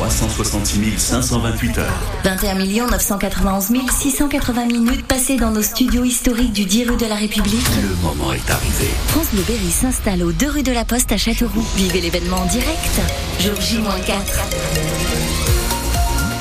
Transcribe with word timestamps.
366 0.00 0.98
528 0.98 1.76
heures. 1.76 2.00
21 2.24 2.54
991 2.86 3.70
680 3.90 4.64
minutes 4.64 5.06
passées 5.06 5.36
dans 5.36 5.50
nos 5.50 5.60
studios 5.60 6.04
historiques 6.04 6.54
du 6.54 6.64
10 6.64 6.88
rue 6.88 6.96
de 6.96 7.04
la 7.04 7.16
République. 7.16 7.66
Le 7.82 7.94
moment 7.96 8.32
est 8.32 8.50
arrivé. 8.50 8.88
France 9.08 9.26
Bleu 9.30 9.42
Berry 9.46 9.70
s'installe 9.70 10.22
aux 10.22 10.32
2 10.32 10.48
rue 10.48 10.62
de 10.62 10.72
la 10.72 10.86
Poste 10.86 11.12
à 11.12 11.18
Châteauroux. 11.18 11.66
Vivez 11.76 12.00
l'événement 12.00 12.38
en 12.38 12.46
direct. 12.46 13.00
Jour 13.40 13.60
J-4. 13.60 14.12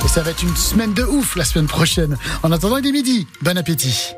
Et 0.06 0.08
ça 0.08 0.22
va 0.22 0.32
être 0.32 0.44
une 0.44 0.56
semaine 0.56 0.94
de 0.94 1.04
ouf 1.04 1.36
la 1.36 1.44
semaine 1.44 1.68
prochaine. 1.68 2.18
En 2.44 2.54
attendant, 2.54 2.78
il 2.78 2.88
est 2.88 2.94
midi. 2.94 3.28
Bon 3.42 3.58
appétit. 3.58 4.14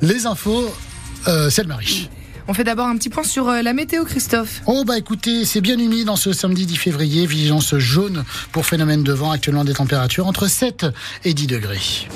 Les 0.00 0.24
infos, 0.24 0.74
euh, 1.28 1.50
c'est 1.50 1.62
le 1.62 1.68
Marie. 1.68 2.08
On 2.48 2.54
fait 2.54 2.64
d'abord 2.64 2.86
un 2.86 2.96
petit 2.96 3.08
point 3.08 3.22
sur 3.22 3.48
euh, 3.48 3.62
la 3.62 3.72
météo, 3.72 4.04
Christophe. 4.04 4.62
Oh 4.66 4.84
bah 4.84 4.98
écoutez, 4.98 5.44
c'est 5.44 5.60
bien 5.60 5.78
humide 5.78 6.08
en 6.08 6.16
ce 6.16 6.32
samedi 6.32 6.66
10 6.66 6.76
février. 6.76 7.26
Vigilance 7.26 7.76
jaune 7.76 8.24
pour 8.50 8.66
phénomène 8.66 9.02
de 9.02 9.12
vent. 9.12 9.30
Actuellement 9.30 9.64
des 9.64 9.74
températures 9.74 10.26
entre 10.26 10.48
7 10.48 10.86
et 11.24 11.34
10 11.34 11.46
degrés. 11.46 12.08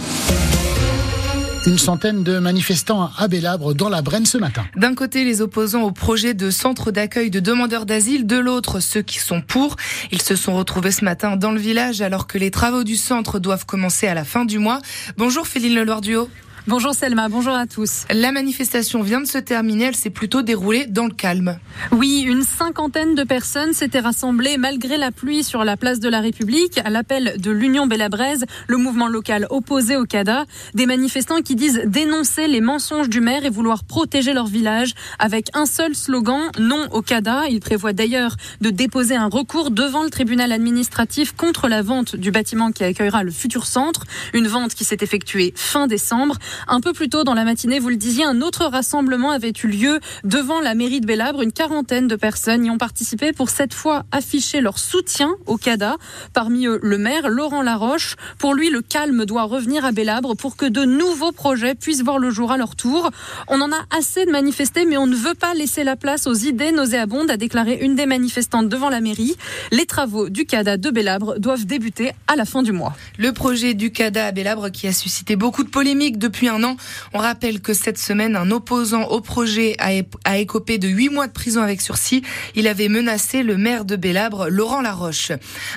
Une 1.66 1.78
centaine 1.78 2.22
de 2.22 2.38
manifestants 2.38 3.10
à 3.18 3.26
Bélabre 3.26 3.74
dans 3.74 3.88
la 3.88 4.00
Brenne 4.00 4.26
ce 4.26 4.38
matin. 4.38 4.64
D'un 4.76 4.94
côté, 4.94 5.24
les 5.24 5.42
opposants 5.42 5.82
au 5.82 5.90
projet 5.90 6.32
de 6.32 6.50
centre 6.50 6.92
d'accueil 6.92 7.28
de 7.28 7.40
demandeurs 7.40 7.86
d'asile, 7.86 8.24
de 8.24 8.36
l'autre, 8.36 8.78
ceux 8.78 9.02
qui 9.02 9.18
sont 9.18 9.40
pour. 9.40 9.74
Ils 10.12 10.22
se 10.22 10.36
sont 10.36 10.54
retrouvés 10.54 10.92
ce 10.92 11.04
matin 11.04 11.36
dans 11.36 11.50
le 11.50 11.58
village 11.58 12.02
alors 12.02 12.28
que 12.28 12.38
les 12.38 12.52
travaux 12.52 12.84
du 12.84 12.94
centre 12.94 13.40
doivent 13.40 13.66
commencer 13.66 14.06
à 14.06 14.14
la 14.14 14.24
fin 14.24 14.44
du 14.44 14.60
mois. 14.60 14.80
Bonjour 15.16 15.48
Féline 15.48 15.74
Leloir-Duo. 15.74 16.28
Bonjour 16.68 16.94
Selma, 16.94 17.28
bonjour 17.28 17.54
à 17.54 17.68
tous. 17.68 18.06
La 18.10 18.32
manifestation 18.32 19.00
vient 19.00 19.20
de 19.20 19.26
se 19.26 19.38
terminer, 19.38 19.84
elle 19.84 19.94
s'est 19.94 20.10
plutôt 20.10 20.42
déroulée 20.42 20.86
dans 20.86 21.04
le 21.04 21.12
calme. 21.12 21.60
Oui, 21.92 22.24
une 22.26 22.42
cinquantaine 22.42 23.14
de 23.14 23.22
personnes 23.22 23.72
s'étaient 23.72 24.00
rassemblées 24.00 24.56
malgré 24.58 24.96
la 24.96 25.12
pluie 25.12 25.44
sur 25.44 25.62
la 25.62 25.76
place 25.76 26.00
de 26.00 26.08
la 26.08 26.20
République 26.20 26.80
à 26.84 26.90
l'appel 26.90 27.36
de 27.38 27.52
l'Union 27.52 27.86
Bellabraise, 27.86 28.46
le 28.66 28.78
mouvement 28.78 29.06
local 29.06 29.46
opposé 29.50 29.96
au 29.96 30.06
CADA. 30.06 30.44
Des 30.74 30.86
manifestants 30.86 31.40
qui 31.40 31.54
disent 31.54 31.82
dénoncer 31.84 32.48
les 32.48 32.60
mensonges 32.60 33.08
du 33.08 33.20
maire 33.20 33.46
et 33.46 33.50
vouloir 33.50 33.84
protéger 33.84 34.32
leur 34.32 34.48
village 34.48 34.94
avec 35.20 35.50
un 35.54 35.66
seul 35.66 35.94
slogan, 35.94 36.50
non 36.58 36.88
au 36.90 37.00
CADA. 37.00 37.44
Ils 37.48 37.60
prévoient 37.60 37.92
d'ailleurs 37.92 38.34
de 38.60 38.70
déposer 38.70 39.14
un 39.14 39.28
recours 39.28 39.70
devant 39.70 40.02
le 40.02 40.10
tribunal 40.10 40.50
administratif 40.50 41.30
contre 41.30 41.68
la 41.68 41.82
vente 41.82 42.16
du 42.16 42.32
bâtiment 42.32 42.72
qui 42.72 42.82
accueillera 42.82 43.22
le 43.22 43.30
futur 43.30 43.66
centre, 43.66 44.02
une 44.34 44.48
vente 44.48 44.74
qui 44.74 44.82
s'est 44.82 44.98
effectuée 45.00 45.52
fin 45.54 45.86
décembre. 45.86 46.38
Un 46.68 46.80
peu 46.80 46.92
plus 46.92 47.08
tôt 47.08 47.24
dans 47.24 47.34
la 47.34 47.44
matinée, 47.44 47.78
vous 47.78 47.88
le 47.88 47.96
disiez, 47.96 48.24
un 48.24 48.40
autre 48.40 48.64
rassemblement 48.66 49.30
avait 49.30 49.52
eu 49.62 49.66
lieu 49.66 50.00
devant 50.24 50.60
la 50.60 50.74
mairie 50.74 51.00
de 51.00 51.06
Bellabre. 51.06 51.42
Une 51.42 51.52
quarantaine 51.52 52.08
de 52.08 52.16
personnes 52.16 52.64
y 52.64 52.70
ont 52.70 52.78
participé 52.78 53.32
pour 53.32 53.50
cette 53.50 53.74
fois 53.74 54.04
afficher 54.12 54.60
leur 54.60 54.78
soutien 54.78 55.34
au 55.46 55.56
CADA. 55.56 55.96
Parmi 56.32 56.66
eux, 56.66 56.80
le 56.82 56.98
maire 56.98 57.28
Laurent 57.28 57.62
Laroche. 57.62 58.16
Pour 58.38 58.54
lui, 58.54 58.70
le 58.70 58.82
calme 58.82 59.24
doit 59.24 59.44
revenir 59.44 59.84
à 59.84 59.92
Bellabre 59.92 60.36
pour 60.36 60.56
que 60.56 60.66
de 60.66 60.84
nouveaux 60.84 61.32
projets 61.32 61.74
puissent 61.74 62.02
voir 62.02 62.18
le 62.18 62.30
jour 62.30 62.52
à 62.52 62.56
leur 62.56 62.76
tour. 62.76 63.10
On 63.48 63.60
en 63.60 63.70
a 63.72 63.86
assez 63.96 64.24
de 64.26 64.30
manifester, 64.30 64.84
mais 64.84 64.96
on 64.96 65.06
ne 65.06 65.16
veut 65.16 65.34
pas 65.34 65.54
laisser 65.54 65.84
la 65.84 65.96
place 65.96 66.26
aux 66.26 66.34
idées 66.34 66.72
nauséabondes, 66.72 67.30
a 67.30 67.36
déclaré 67.36 67.78
une 67.80 67.94
des 67.94 68.06
manifestantes 68.06 68.68
devant 68.68 68.88
la 68.88 69.00
mairie. 69.00 69.36
Les 69.70 69.86
travaux 69.86 70.28
du 70.28 70.46
CADA 70.46 70.76
de 70.76 70.90
Bellabre 70.90 71.38
doivent 71.38 71.66
débuter 71.66 72.12
à 72.26 72.36
la 72.36 72.44
fin 72.44 72.62
du 72.62 72.72
mois. 72.72 72.94
Le 73.18 73.32
projet 73.32 73.74
du 73.74 73.90
CADA 73.92 74.26
à 74.26 74.32
Bellabre 74.32 74.70
qui 74.70 74.86
a 74.86 74.92
suscité 74.92 75.36
beaucoup 75.36 75.64
de 75.64 75.68
polémiques 75.68 76.18
depuis 76.18 76.45
un 76.48 76.62
an. 76.64 76.76
On 77.12 77.18
rappelle 77.18 77.60
que 77.60 77.74
cette 77.74 77.98
semaine, 77.98 78.36
un 78.36 78.50
opposant 78.50 79.04
au 79.04 79.20
projet 79.20 79.76
a, 79.78 80.38
écopé 80.38 80.78
de 80.78 80.88
huit 80.88 81.08
mois 81.08 81.26
de 81.26 81.32
prison 81.32 81.62
avec 81.62 81.80
sursis. 81.80 82.22
Il 82.54 82.68
avait 82.68 82.88
menacé 82.88 83.42
le 83.42 83.56
maire 83.56 83.84
de 83.84 83.96
Bellabre, 83.96 84.48
Laurent 84.48 84.80
Laroche. 84.80 85.32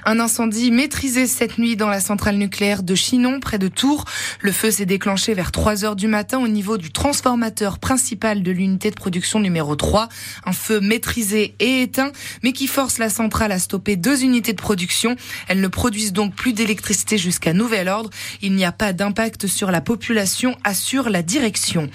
Un 0.05 0.19
incendie 0.19 0.71
maîtrisé 0.71 1.27
cette 1.27 1.57
nuit 1.57 1.75
dans 1.75 1.89
la 1.89 1.99
centrale 1.99 2.37
nucléaire 2.37 2.83
de 2.83 2.95
Chinon, 2.95 3.39
près 3.39 3.59
de 3.59 3.67
Tours. 3.67 4.05
Le 4.41 4.51
feu 4.51 4.71
s'est 4.71 4.85
déclenché 4.85 5.33
vers 5.33 5.51
3 5.51 5.85
heures 5.85 5.95
du 5.95 6.07
matin 6.07 6.39
au 6.39 6.47
niveau 6.47 6.77
du 6.77 6.91
transformateur 6.91 7.79
principal 7.79 8.43
de 8.43 8.51
l'unité 8.51 8.89
de 8.89 8.95
production 8.95 9.39
numéro 9.39 9.75
3. 9.75 10.09
Un 10.45 10.53
feu 10.53 10.79
maîtrisé 10.79 11.55
et 11.59 11.83
éteint, 11.83 12.11
mais 12.43 12.53
qui 12.53 12.67
force 12.67 12.97
la 12.97 13.09
centrale 13.09 13.51
à 13.51 13.59
stopper 13.59 13.95
deux 13.95 14.23
unités 14.23 14.53
de 14.53 14.61
production. 14.61 15.15
Elles 15.47 15.61
ne 15.61 15.67
produisent 15.67 16.13
donc 16.13 16.35
plus 16.35 16.53
d'électricité 16.53 17.17
jusqu'à 17.17 17.53
nouvel 17.53 17.87
ordre. 17.87 18.09
Il 18.41 18.53
n'y 18.53 18.65
a 18.65 18.71
pas 18.71 18.93
d'impact 18.93 19.47
sur 19.47 19.71
la 19.71 19.81
population 19.81 20.55
assure 20.63 21.09
la 21.09 21.21
direction. 21.21 21.89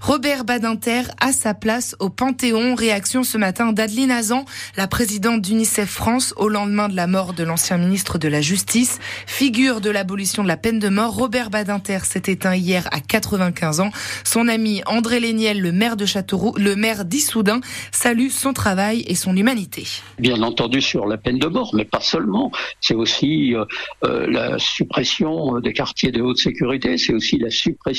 Robert 0.00 0.44
Badinter 0.44 1.02
a 1.20 1.32
sa 1.32 1.54
place 1.54 1.96
au 1.98 2.10
Panthéon. 2.10 2.74
Réaction 2.74 3.22
ce 3.22 3.38
matin 3.38 3.72
d'Adeline 3.72 4.10
Azan, 4.10 4.44
la 4.76 4.86
présidente 4.86 5.42
d'UNICEF 5.42 5.88
France, 5.88 6.34
au 6.36 6.48
lendemain 6.48 6.88
de 6.88 6.96
la 6.96 7.06
mort 7.06 7.32
de 7.32 7.44
l'ancien 7.44 7.78
ministre 7.78 8.18
de 8.18 8.28
la 8.28 8.40
Justice. 8.40 8.98
Figure 9.26 9.80
de 9.80 9.90
l'abolition 9.90 10.42
de 10.42 10.48
la 10.48 10.56
peine 10.56 10.78
de 10.78 10.88
mort, 10.88 11.14
Robert 11.14 11.50
Badinter 11.50 12.00
s'est 12.04 12.22
éteint 12.26 12.54
hier 12.54 12.88
à 12.92 13.00
95 13.00 13.80
ans. 13.80 13.90
Son 14.24 14.48
ami 14.48 14.82
André 14.86 15.20
Léniel, 15.20 15.60
le 15.60 15.72
maire 15.72 15.96
de 15.96 16.06
Châteauroux, 16.06 16.54
le 16.56 16.76
maire 16.76 17.04
d'Issoudun, 17.04 17.60
salue 17.90 18.28
son 18.28 18.52
travail 18.52 19.04
et 19.08 19.14
son 19.14 19.36
humanité. 19.36 19.84
Bien 20.18 20.42
entendu 20.42 20.80
sur 20.80 21.06
la 21.06 21.16
peine 21.16 21.38
de 21.38 21.46
mort, 21.46 21.74
mais 21.74 21.84
pas 21.84 22.00
seulement. 22.00 22.50
C'est 22.80 22.94
aussi 22.94 23.54
euh, 23.54 23.64
euh, 24.04 24.26
la 24.30 24.58
suppression 24.58 25.58
des 25.60 25.72
quartiers 25.72 26.12
de 26.12 26.20
haute 26.20 26.38
sécurité, 26.38 26.98
c'est 26.98 27.12
aussi 27.12 27.38
la 27.38 27.50
suppression 27.50 27.95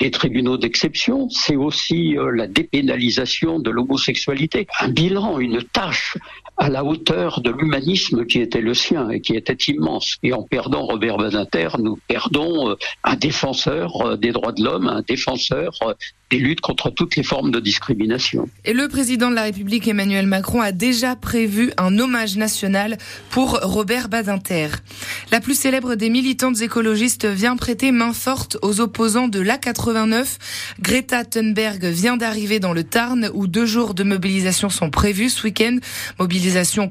des 0.00 0.10
tribunaux 0.10 0.56
d'exception, 0.56 1.28
c'est 1.30 1.56
aussi 1.56 2.18
euh, 2.18 2.30
la 2.30 2.46
dépénalisation 2.46 3.60
de 3.60 3.70
l'homosexualité. 3.70 4.66
Un 4.80 4.88
bilan, 4.88 5.38
une 5.38 5.62
tâche 5.62 6.18
à 6.56 6.68
la 6.68 6.84
hauteur 6.84 7.40
de 7.40 7.50
l'humanisme 7.50 8.26
qui 8.26 8.40
était 8.40 8.60
le 8.60 8.74
sien 8.74 9.10
et 9.10 9.20
qui 9.20 9.34
était 9.34 9.56
immense. 9.72 10.16
Et 10.22 10.32
en 10.32 10.42
perdant 10.42 10.86
Robert 10.86 11.16
Badinter, 11.16 11.68
nous 11.78 11.98
perdons 12.08 12.70
euh, 12.70 12.76
un 13.02 13.16
défenseur 13.16 14.00
euh, 14.02 14.16
des 14.16 14.32
droits 14.32 14.52
de 14.52 14.62
l'homme, 14.62 14.88
un 14.88 15.02
défenseur 15.02 15.72
des 16.30 16.38
luttes 16.38 16.60
contre 16.60 16.90
toutes 16.90 17.16
les 17.16 17.22
formes 17.22 17.50
de 17.50 17.60
discrimination. 17.60 18.48
Et 18.64 18.72
le 18.72 18.88
président 18.88 19.30
de 19.30 19.34
la 19.34 19.42
République 19.42 19.86
Emmanuel 19.86 20.26
Macron 20.26 20.60
a 20.60 20.72
déjà 20.72 21.16
prévu 21.16 21.72
un 21.76 21.98
hommage 21.98 22.36
national 22.36 22.96
pour 23.30 23.60
Robert 23.62 24.08
Badinter. 24.08 24.68
La 25.30 25.40
plus 25.40 25.54
célèbre 25.54 25.94
des 25.94 26.10
militantes 26.10 26.60
écologistes 26.60 27.26
vient 27.26 27.56
prêter 27.56 27.92
main 27.92 28.12
forte 28.12 28.56
aux 28.62 28.80
opposants 28.80 29.28
de 29.28 29.40
l'A89. 29.40 30.38
Greta 30.80 31.24
Thunberg 31.24 31.84
vient 31.84 32.16
d'arriver 32.16 32.58
dans 32.58 32.72
le 32.72 32.84
Tarn 32.84 33.30
où 33.34 33.46
deux 33.46 33.66
jours 33.66 33.94
de 33.94 34.02
mobilisation 34.02 34.70
sont 34.70 34.90
prévus 34.90 35.30
ce 35.30 35.44
week-end. 35.44 35.78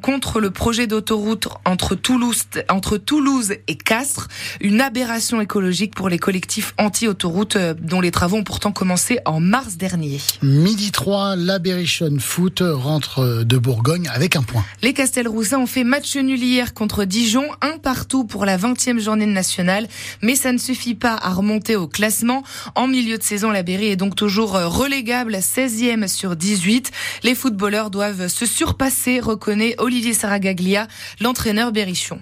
Contre 0.01 0.39
le 0.39 0.51
projet 0.51 0.87
d'autoroute 0.87 1.47
entre 1.65 1.95
Toulouse, 1.95 2.43
entre 2.69 2.97
Toulouse 2.97 3.53
et 3.67 3.75
Castres. 3.75 4.27
Une 4.61 4.81
aberration 4.81 5.41
écologique 5.41 5.93
pour 5.93 6.09
les 6.09 6.17
collectifs 6.17 6.73
anti-autoroute 6.79 7.55
euh, 7.55 7.73
dont 7.79 8.01
les 8.01 8.09
travaux 8.09 8.37
ont 8.37 8.43
pourtant 8.43 8.71
commencé 8.71 9.19
en 9.25 9.39
mars 9.39 9.77
dernier. 9.77 10.19
Midi 10.41 10.91
3, 10.91 11.35
l'Aberration 11.35 12.17
Foot 12.19 12.63
rentre 12.63 13.43
de 13.43 13.57
Bourgogne 13.57 14.09
avec 14.13 14.35
un 14.35 14.43
point. 14.43 14.63
Les 14.81 14.93
Castelroussins 14.93 15.59
ont 15.59 15.67
fait 15.67 15.83
match 15.83 16.15
nul 16.15 16.41
hier 16.41 16.73
contre 16.73 17.03
Dijon, 17.03 17.45
un 17.61 17.77
partout 17.77 18.23
pour 18.23 18.45
la 18.45 18.57
20e 18.57 18.99
journée 18.99 19.25
nationale, 19.25 19.87
mais 20.21 20.35
ça 20.35 20.51
ne 20.51 20.57
suffit 20.57 20.95
pas 20.95 21.15
à 21.15 21.31
remonter 21.31 21.75
au 21.75 21.87
classement. 21.87 22.43
En 22.75 22.87
milieu 22.87 23.17
de 23.17 23.23
saison, 23.23 23.51
la 23.51 23.63
Berry 23.63 23.87
est 23.87 23.95
donc 23.95 24.15
toujours 24.15 24.53
relégable, 24.53 25.35
16e 25.35 26.07
sur 26.07 26.35
18. 26.35 26.91
Les 27.23 27.35
footballeurs 27.35 27.91
doivent 27.91 28.27
se 28.27 28.45
surpasser, 28.45 29.19
reconnaît 29.43 29.75
Olivier 29.77 30.13
Saragaglia, 30.13 30.87
l'entraîneur 31.19 31.73
berrichon. 31.73 32.19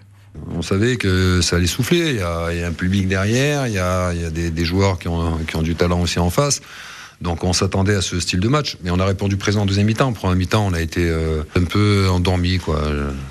On 0.55 0.63
savait 0.63 0.95
que 0.95 1.41
ça 1.41 1.57
allait 1.57 1.67
souffler. 1.67 2.11
Il 2.11 2.15
y 2.15 2.21
a, 2.63 2.67
un 2.67 2.71
public 2.71 3.07
derrière, 3.07 3.67
il 3.67 3.73
y 3.73 3.79
a, 3.79 4.11
des, 4.31 4.65
joueurs 4.65 4.97
qui 4.97 5.07
ont, 5.07 5.61
du 5.61 5.75
talent 5.75 6.01
aussi 6.01 6.17
en 6.17 6.31
face. 6.31 6.61
Donc 7.21 7.43
on 7.43 7.53
s'attendait 7.53 7.95
à 7.95 8.01
ce 8.01 8.19
style 8.19 8.39
de 8.39 8.47
match, 8.47 8.77
mais 8.83 8.89
on 8.89 8.99
a 8.99 9.05
répondu 9.05 9.37
présent 9.37 9.61
en 9.61 9.65
deuxième 9.65 9.85
mi-temps. 9.85 10.07
En 10.07 10.13
première 10.13 10.35
mi-temps, 10.35 10.65
on 10.65 10.73
a 10.73 10.81
été 10.81 11.07
euh, 11.07 11.43
un 11.55 11.63
peu 11.63 12.07
endormi, 12.09 12.57
quoi. 12.57 12.81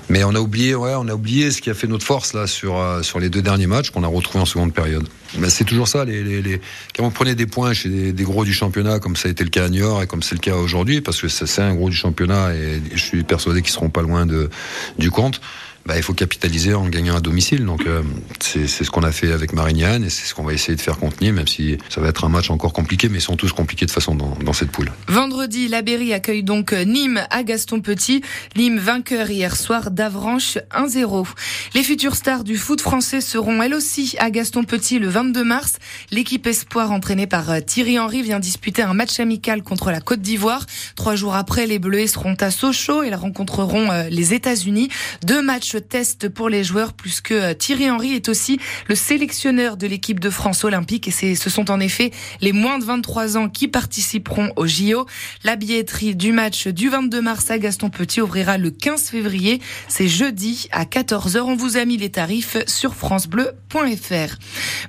Mais 0.09 0.23
on 0.23 0.33
a 0.33 0.39
oublié, 0.39 0.75
ouais, 0.75 0.93
on 0.97 1.07
a 1.09 1.13
oublié 1.13 1.51
ce 1.51 1.61
qui 1.61 1.69
a 1.69 1.73
fait 1.73 1.87
notre 1.87 2.05
force 2.05 2.33
là 2.33 2.47
sur 2.47 2.77
euh, 2.77 3.01
sur 3.03 3.19
les 3.19 3.29
deux 3.29 3.41
derniers 3.41 3.67
matchs 3.67 3.89
qu'on 3.89 4.03
a 4.03 4.07
retrouvés 4.07 4.39
en 4.39 4.45
seconde 4.45 4.73
période. 4.73 5.07
Mais 5.39 5.49
c'est 5.49 5.63
toujours 5.63 5.87
ça, 5.87 6.05
les, 6.05 6.23
les, 6.23 6.41
les, 6.41 6.61
quand 6.95 7.05
on 7.05 7.11
prenait 7.11 7.35
des 7.35 7.45
points 7.45 7.73
chez 7.73 8.11
des, 8.11 8.23
gros 8.23 8.43
du 8.43 8.53
championnat, 8.53 8.99
comme 8.99 9.15
ça 9.15 9.27
a 9.27 9.31
été 9.31 9.43
le 9.43 9.49
cas 9.49 9.65
à 9.65 9.69
Niort 9.69 10.03
et 10.03 10.07
comme 10.07 10.23
c'est 10.23 10.35
le 10.35 10.41
cas 10.41 10.55
aujourd'hui, 10.55 11.01
parce 11.01 11.21
que 11.21 11.27
c'est 11.27 11.61
un 11.61 11.73
gros 11.73 11.89
du 11.89 11.95
championnat 11.95 12.53
et 12.53 12.81
je 12.93 13.01
suis 13.01 13.23
persuadé 13.23 13.61
qu'ils 13.61 13.71
seront 13.71 13.89
pas 13.89 14.01
loin 14.01 14.25
de 14.25 14.49
du 14.97 15.09
compte 15.09 15.39
bah, 15.85 15.97
il 15.97 16.03
faut 16.03 16.13
capitaliser 16.13 16.73
en 16.73 16.87
gagnant 16.87 17.15
à 17.15 17.21
domicile. 17.21 17.65
Donc 17.65 17.85
euh, 17.85 18.03
c'est 18.39 18.67
ce 18.67 18.89
qu'on 18.91 19.03
a 19.03 19.11
fait 19.11 19.31
avec 19.31 19.53
Marignane 19.53 20.03
et 20.03 20.09
c'est 20.09 20.25
ce 20.25 20.35
qu'on 20.35 20.43
va 20.43 20.53
essayer 20.53 20.75
de 20.75 20.81
faire 20.81 20.97
contenir, 20.97 21.33
même 21.33 21.47
si 21.47 21.77
ça 21.89 22.01
va 22.01 22.09
être 22.09 22.23
un 22.23 22.29
match 22.29 22.49
encore 22.49 22.73
compliqué, 22.73 23.09
mais 23.09 23.17
ils 23.17 23.21
sont 23.21 23.35
tous 23.35 23.53
compliqués 23.53 23.85
de 23.85 23.91
façon 23.91 24.15
dans, 24.15 24.35
dans 24.43 24.53
cette 24.53 24.71
poule. 24.71 24.91
Vendredi, 25.07 25.67
la 25.67 25.81
Berry 25.81 26.13
accueille 26.13 26.43
donc 26.43 26.73
Nîmes 26.73 27.21
à 27.29 27.43
Gaston 27.43 27.81
Petit. 27.81 28.21
Nîmes 28.55 28.79
vainqueur 28.79 29.29
hier 29.29 29.55
soir 29.55 29.91
d'Avranches 29.91 30.57
1-0. 30.71 31.27
Les 31.73 31.83
futures 31.83 32.15
stars 32.15 32.43
du 32.43 32.57
foot 32.57 32.81
français 32.81 33.21
seront 33.21 33.61
elles 33.61 33.73
aussi 33.73 34.15
à 34.19 34.29
Gaston 34.29 34.63
Petit 34.63 34.99
le 34.99 35.09
22 35.09 35.43
mars. 35.43 35.77
L'équipe 36.11 36.45
espoir 36.47 36.91
entraînée 36.91 37.27
par 37.27 37.49
euh, 37.49 37.59
Thierry 37.59 37.99
Henry 37.99 38.21
vient 38.21 38.39
disputer 38.39 38.81
un 38.81 38.93
match 38.93 39.19
amical 39.19 39.63
contre 39.63 39.91
la 39.91 40.01
Côte 40.01 40.21
d'Ivoire. 40.21 40.65
Trois 40.95 41.15
jours 41.15 41.35
après, 41.35 41.67
les 41.67 41.79
Bleus 41.79 42.07
seront 42.07 42.35
à 42.39 42.51
Sochaux 42.51 43.03
et 43.03 43.13
rencontreront 43.13 43.91
euh, 43.91 44.09
les 44.09 44.33
États-Unis. 44.33 44.89
Deux 45.23 45.41
matchs 45.41 45.70
match 45.75 45.87
test 45.89 46.29
pour 46.29 46.49
les 46.49 46.63
joueurs 46.63 46.93
puisque 46.93 47.33
Thierry 47.57 47.89
Henry 47.89 48.13
est 48.13 48.29
aussi 48.29 48.59
le 48.87 48.95
sélectionneur 48.95 49.77
de 49.77 49.87
l'équipe 49.87 50.19
de 50.19 50.29
France 50.29 50.63
olympique 50.63 51.07
et 51.07 51.35
ce 51.35 51.49
sont 51.49 51.69
en 51.71 51.79
effet 51.79 52.11
les 52.41 52.51
moins 52.51 52.79
de 52.79 52.85
23 52.85 53.37
ans 53.37 53.49
qui 53.49 53.67
participeront 53.67 54.51
au 54.55 54.67
JO. 54.67 55.05
La 55.43 55.55
billetterie 55.55 56.15
du 56.15 56.31
match 56.31 56.67
du 56.67 56.89
22 56.89 57.21
mars 57.21 57.51
à 57.51 57.57
Gaston 57.57 57.89
Petit 57.89 58.21
ouvrira 58.21 58.57
le 58.57 58.71
15 58.71 59.09
février. 59.09 59.61
C'est 59.87 60.07
jeudi 60.07 60.67
à 60.71 60.85
14h. 60.85 61.39
On 61.41 61.55
vous 61.55 61.77
a 61.77 61.85
mis 61.85 61.97
les 61.97 62.09
tarifs 62.09 62.57
sur 62.67 62.95
francebleu.fr. 62.95 64.37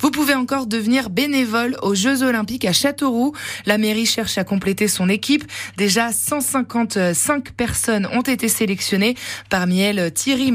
Vous 0.00 0.10
pouvez 0.10 0.34
encore 0.34 0.66
devenir 0.66 1.10
bénévole 1.10 1.76
aux 1.82 1.94
Jeux 1.94 2.22
Olympiques 2.22 2.64
à 2.64 2.72
Châteauroux. 2.72 3.34
La 3.66 3.78
mairie 3.78 4.06
cherche 4.06 4.38
à 4.38 4.44
compléter 4.44 4.88
son 4.88 5.08
équipe. 5.08 5.44
Déjà 5.76 6.12
155 6.12 7.52
personnes 7.52 8.06
ont 8.12 8.22
été 8.22 8.48
sélectionnées. 8.48 9.16
Parmi 9.48 9.80
elles, 9.80 10.12
Thierry 10.12 10.52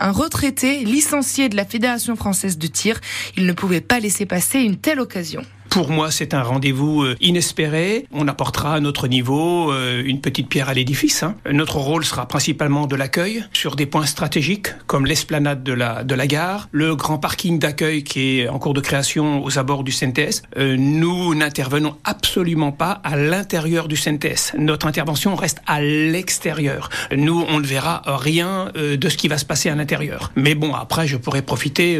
Un 0.00 0.12
retraité 0.12 0.78
licencié 0.84 1.48
de 1.48 1.56
la 1.56 1.64
Fédération 1.64 2.16
française 2.16 2.56
de 2.56 2.66
tir. 2.66 3.00
Il 3.36 3.46
ne 3.46 3.52
pouvait 3.52 3.82
pas 3.82 4.00
laisser 4.00 4.24
passer 4.24 4.60
une 4.60 4.76
telle 4.76 4.98
occasion. 4.98 5.42
Pour 5.72 5.88
moi, 5.88 6.10
c'est 6.10 6.34
un 6.34 6.42
rendez-vous 6.42 7.02
euh, 7.02 7.16
inespéré. 7.22 8.06
On 8.12 8.28
apportera 8.28 8.74
à 8.74 8.80
notre 8.80 9.08
niveau 9.08 9.72
euh, 9.72 10.02
une 10.04 10.20
petite 10.20 10.50
pierre 10.50 10.68
à 10.68 10.74
l'édifice. 10.74 11.22
Hein. 11.22 11.34
Notre 11.50 11.76
rôle 11.76 12.04
sera 12.04 12.28
principalement 12.28 12.86
de 12.86 12.94
l'accueil 12.94 13.42
sur 13.54 13.74
des 13.74 13.86
points 13.86 14.04
stratégiques 14.04 14.66
comme 14.86 15.06
l'esplanade 15.06 15.62
de 15.62 15.72
la, 15.72 16.04
de 16.04 16.14
la 16.14 16.26
gare, 16.26 16.68
le 16.72 16.94
grand 16.94 17.16
parking 17.16 17.58
d'accueil 17.58 18.04
qui 18.04 18.40
est 18.40 18.48
en 18.48 18.58
cours 18.58 18.74
de 18.74 18.82
création 18.82 19.42
aux 19.42 19.58
abords 19.58 19.82
du 19.82 19.92
CNTS. 19.92 20.42
Euh, 20.58 20.76
nous 20.76 21.34
n'intervenons 21.34 21.96
absolument 22.04 22.72
pas 22.72 23.00
à 23.02 23.16
l'intérieur 23.16 23.88
du 23.88 23.96
CNTS. 23.96 24.52
Notre 24.58 24.86
intervention 24.86 25.36
reste 25.36 25.62
à 25.66 25.80
l'extérieur. 25.80 26.90
Nous, 27.16 27.46
on 27.48 27.60
ne 27.60 27.66
verra 27.66 28.02
rien 28.04 28.70
de 28.74 29.08
ce 29.08 29.16
qui 29.16 29.28
va 29.28 29.38
se 29.38 29.46
passer 29.46 29.70
à 29.70 29.74
l'intérieur. 29.74 30.32
Mais 30.36 30.54
bon, 30.54 30.74
après, 30.74 31.06
je 31.06 31.16
pourrais 31.16 31.40
profiter 31.40 31.98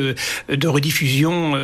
de 0.51 0.69
rediffusion 0.69 1.55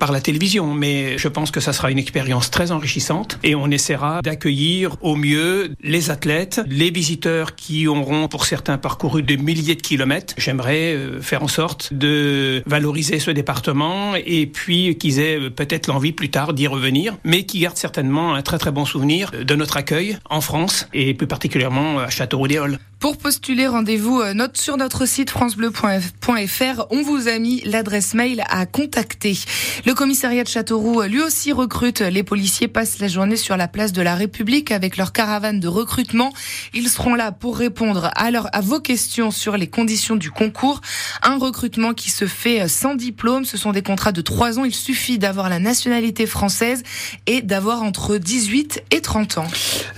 par 0.00 0.10
la 0.10 0.20
télévision. 0.20 0.74
Mais 0.74 1.18
je 1.18 1.28
pense 1.36 1.50
que 1.50 1.60
ça 1.60 1.74
sera 1.74 1.90
une 1.90 1.98
expérience 1.98 2.50
très 2.50 2.72
enrichissante 2.72 3.38
et 3.44 3.54
on 3.54 3.70
essaiera 3.70 4.22
d'accueillir 4.22 4.96
au 5.02 5.16
mieux 5.16 5.74
les 5.82 6.10
athlètes, 6.10 6.62
les 6.66 6.90
visiteurs 6.90 7.54
qui 7.54 7.86
auront 7.86 8.26
pour 8.26 8.46
certains 8.46 8.78
parcouru 8.78 9.22
des 9.22 9.36
milliers 9.36 9.74
de 9.74 9.82
kilomètres. 9.82 10.32
J'aimerais 10.38 10.94
euh, 10.94 11.20
faire 11.20 11.42
en 11.42 11.48
sorte 11.48 11.92
de 11.92 12.62
valoriser 12.64 13.18
ce 13.18 13.30
département 13.30 14.14
et 14.14 14.46
puis 14.46 14.96
qu'ils 14.96 15.18
aient 15.18 15.38
euh, 15.38 15.50
peut-être 15.50 15.88
l'envie 15.88 16.12
plus 16.12 16.30
tard 16.30 16.54
d'y 16.54 16.68
revenir, 16.68 17.18
mais 17.22 17.44
qui 17.44 17.58
gardent 17.58 17.76
certainement 17.76 18.34
un 18.34 18.40
très 18.40 18.56
très 18.56 18.70
bon 18.70 18.86
souvenir 18.86 19.30
de 19.32 19.54
notre 19.54 19.76
accueil 19.76 20.16
en 20.30 20.40
France 20.40 20.88
et 20.94 21.12
plus 21.12 21.26
particulièrement 21.26 21.98
à 21.98 22.08
Châteauroux-des-Halles. 22.08 22.78
Pour 22.98 23.18
postuler, 23.18 23.66
rendez-vous 23.66 24.20
euh, 24.20 24.48
sur 24.54 24.78
notre 24.78 25.04
site 25.04 25.28
francebleu.fr. 25.28 26.86
On 26.90 27.02
vous 27.02 27.28
a 27.28 27.38
mis 27.38 27.60
l'adresse 27.60 28.14
mail 28.14 28.42
à 28.48 28.64
contacter. 28.64 29.38
Le 29.84 29.92
commissariat 29.92 30.44
de 30.44 30.48
Châteauroux, 30.48 31.02
lui 31.02 31.20
aussi, 31.20 31.52
recrute. 31.52 32.00
Les 32.00 32.22
policiers 32.22 32.68
passent 32.68 32.98
la 32.98 33.08
journée 33.08 33.36
sur 33.36 33.58
la 33.58 33.68
place 33.68 33.92
de 33.92 34.00
la 34.00 34.14
République 34.14 34.72
avec 34.72 34.96
leur 34.96 35.12
caravane 35.12 35.60
de 35.60 35.68
recrutement. 35.68 36.32
Ils 36.72 36.88
seront 36.88 37.14
là 37.14 37.32
pour 37.32 37.58
répondre 37.58 38.10
à, 38.16 38.60
vos 38.62 38.80
questions 38.80 39.30
sur 39.30 39.58
les 39.58 39.66
conditions 39.66 40.16
du 40.16 40.30
concours. 40.30 40.80
Un 41.22 41.36
recrutement 41.36 41.92
qui 41.92 42.10
se 42.10 42.26
fait 42.26 42.62
euh, 42.62 42.68
sans 42.68 42.94
diplôme. 42.94 43.44
Ce 43.44 43.58
sont 43.58 43.72
des 43.72 43.82
contrats 43.82 44.12
de 44.12 44.22
trois 44.22 44.58
ans. 44.58 44.64
Il 44.64 44.74
suffit 44.74 45.18
d'avoir 45.18 45.50
la 45.50 45.58
nationalité 45.58 46.26
française 46.26 46.82
et 47.26 47.42
d'avoir 47.42 47.82
entre 47.82 48.16
18 48.16 48.84
et 48.90 49.02
30 49.02 49.36
ans. 49.36 49.48